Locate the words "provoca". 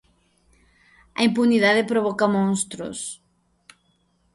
1.91-2.33